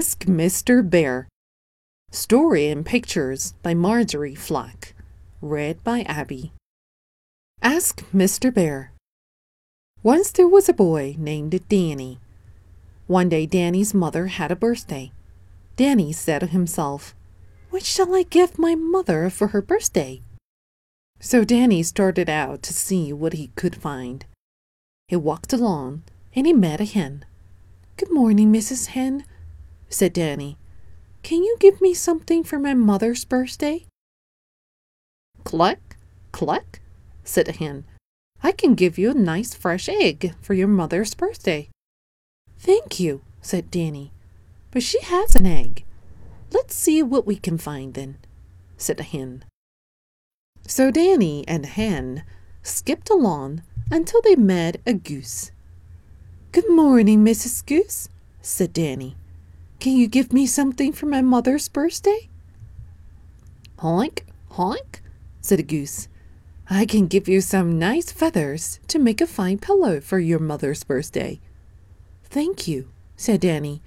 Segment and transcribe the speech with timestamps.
[0.00, 0.80] Ask Mr.
[0.88, 1.28] Bear.
[2.10, 4.94] Story and pictures by Marjorie Flack.
[5.42, 6.54] Read by Abby.
[7.60, 8.48] Ask Mr.
[8.50, 8.92] Bear.
[10.02, 12.18] Once there was a boy named Danny.
[13.08, 15.12] One day Danny's mother had a birthday.
[15.76, 17.14] Danny said to himself,
[17.68, 20.22] What shall I give my mother for her birthday?
[21.18, 24.24] So Danny started out to see what he could find.
[25.08, 26.04] He walked along
[26.34, 27.26] and he met a hen.
[27.98, 28.96] Good morning, Mrs.
[28.96, 29.24] Hen,
[29.90, 30.56] said Danny.
[31.22, 33.86] Can you give me something for my mother's birthday?
[35.44, 35.96] Cluck,
[36.32, 36.80] cluck,
[37.24, 37.84] said the hen.
[38.42, 41.68] I can give you a nice fresh egg for your mother's birthday.
[42.58, 44.12] Thank you, said Danny.
[44.70, 45.84] But she has an egg.
[46.52, 48.16] Let's see what we can find then,
[48.76, 49.44] said the hen.
[50.66, 52.22] So Danny and hen
[52.62, 55.50] skipped along until they met a goose.
[56.52, 57.64] Good morning, Mrs.
[57.66, 58.08] Goose,
[58.40, 59.16] said Danny.
[59.80, 62.28] Can you give me something for my mother's birthday?
[63.78, 65.02] Honk, honk,
[65.40, 66.06] said the goose.
[66.68, 70.84] I can give you some nice feathers to make a fine pillow for your mother's
[70.84, 71.40] birthday.
[72.24, 73.80] Thank you, said Danny,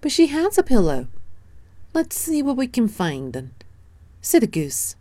[0.00, 1.06] but she has a pillow.
[1.94, 3.52] Let's see what we can find then,
[4.20, 4.96] said the goose.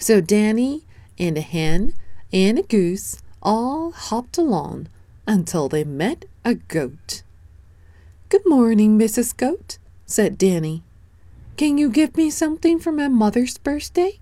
[0.00, 0.84] So Danny
[1.16, 1.94] and a hen
[2.32, 4.88] and a goose all hopped along
[5.28, 7.22] until they met a goat.
[8.30, 9.34] Good morning, Mrs.
[9.34, 10.82] Goat, said Danny.
[11.56, 14.20] Can you give me something for my mother's birthday?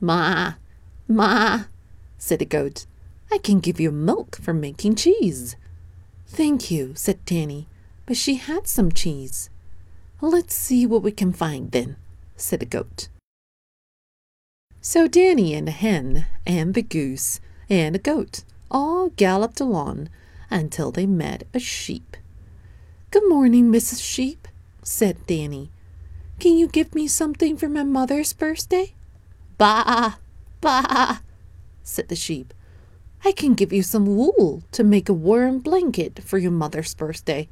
[0.00, 0.54] Ma,
[1.08, 1.64] ma,
[2.16, 2.86] said the goat.
[3.32, 5.56] I can give you milk for making cheese.
[6.28, 7.66] Thank you, said Danny,
[8.06, 9.50] but she had some cheese.
[10.20, 11.96] Let's see what we can find then,
[12.36, 13.08] said the goat.
[14.80, 20.08] So Danny and the hen and the goose and the goat all galloped along
[20.50, 22.16] until they met a sheep.
[23.14, 24.02] Good morning, Mrs.
[24.02, 24.48] Sheep,
[24.82, 25.70] said Danny.
[26.40, 28.94] Can you give me something for my mother's birthday?
[29.56, 30.14] Bah,
[30.60, 31.18] bah,
[31.84, 32.52] said the sheep.
[33.24, 37.48] I can give you some wool to make a warm blanket for your mother's birthday.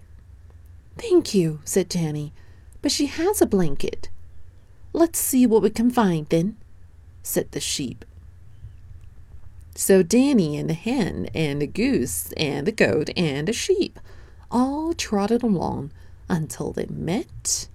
[0.98, 2.32] Thank you, said Danny,
[2.80, 4.08] but she has a blanket.
[4.92, 6.56] Let's see what we can find then,
[7.22, 8.04] said the sheep.
[9.76, 14.00] So Danny and the hen and the goose and the goat and the sheep
[14.52, 15.90] all trotted along
[16.28, 17.68] until they met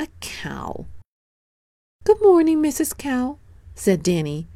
[0.00, 0.86] a cow.
[2.04, 2.96] Good morning, Mrs.
[2.96, 3.38] Cow,
[3.74, 4.46] said Danny.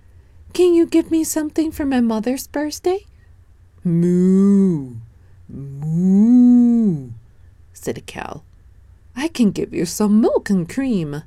[0.52, 3.06] Can you give me something for my mother's birthday?
[3.84, 4.96] Moo,
[5.48, 7.10] moo,
[7.72, 8.42] said the cow.
[9.14, 11.22] I can give you some milk and cream.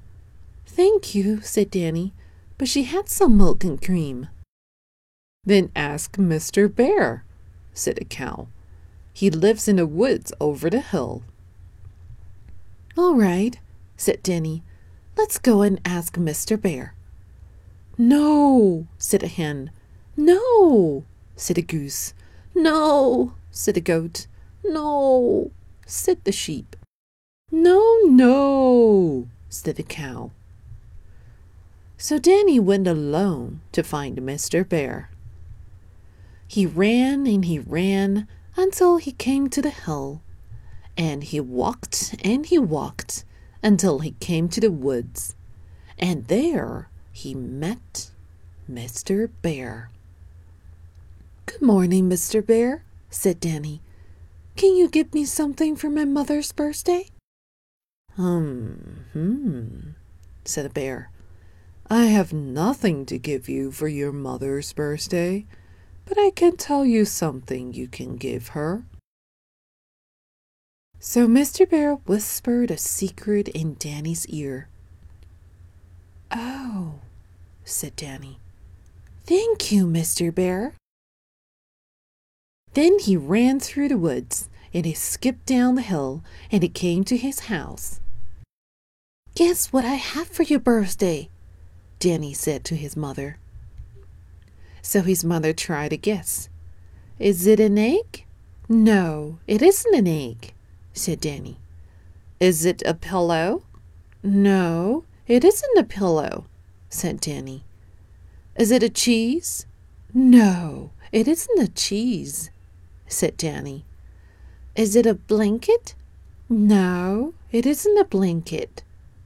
[0.66, 2.14] Thank you, said Danny,
[2.58, 4.28] but she had some milk and cream.
[5.44, 6.74] Then ask Mr.
[6.74, 7.24] Bear,
[7.74, 8.48] said the cow.
[9.14, 11.24] He lives in the woods over the hill.
[12.98, 13.60] All right,
[13.98, 14.64] said Danny.
[15.18, 16.60] Let's go and ask Mr.
[16.60, 16.96] Bear.
[17.98, 19.72] No, said a hen.
[20.18, 21.04] No,
[21.36, 22.14] said a goose.
[22.56, 24.28] No, said a goat.
[24.64, 25.52] No,
[25.86, 26.76] said the sheep.
[27.52, 30.32] No, no, said the cow.
[31.98, 34.68] So Danny went alone to find Mr.
[34.68, 35.12] Bear.
[36.48, 40.22] He ran and he ran until he came to the hill,
[40.98, 43.24] and he walked and he walked
[43.64, 45.36] until he came to the woods,
[45.98, 48.12] and there he met
[48.70, 49.30] Mr.
[49.42, 49.90] Bear.
[51.46, 52.46] Good morning, Mr.
[52.46, 53.82] Bear, said Danny.
[54.56, 57.08] Can you give me something for my mother's birthday?
[58.18, 59.92] Um, hmm,
[60.46, 61.12] said the bear.
[61.90, 65.46] I have nothing to give you for your mother's birthday
[66.12, 68.84] but I can tell you something you can give her.
[71.00, 71.68] So Mr.
[71.68, 74.68] Bear whispered a secret in Danny's ear.
[76.30, 76.96] Oh,
[77.64, 78.40] said Danny.
[79.26, 80.36] Thank you, Mr.
[80.36, 80.74] Bear.
[82.74, 87.06] Then he ran through the woods and he skipped down the hill and he came
[87.06, 88.02] to his house.
[89.34, 91.30] Guess what I have for your birthday?
[92.00, 93.38] Danny said to his mother.
[94.82, 96.50] So his mother tried to guess.
[97.20, 98.26] Is it an egg?
[98.68, 100.54] No, it isn't an egg,
[100.94, 101.60] said Danny.
[102.40, 103.64] Is it a pillow?
[104.24, 106.46] No, it isn't a pillow,
[106.90, 107.64] said Danny.
[108.56, 109.66] Is it a cheese?
[110.14, 112.50] No, it isn't a cheese,
[113.08, 113.86] said Danny.
[114.76, 115.96] Is it a blanket?
[116.50, 118.84] No, it isn't a blanket,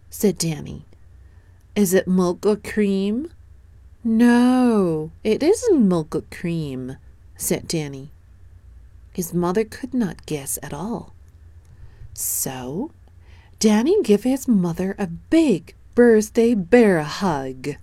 [0.10, 0.86] said Danny.
[1.75, 3.31] Is it milk or cream?
[4.07, 6.98] No, it isn't milk or cream,
[7.36, 8.12] said Danny.
[9.12, 11.16] His mother could not guess at all.
[12.13, 12.92] So,
[13.57, 17.78] Danny gave his mother a big birthday bear hug.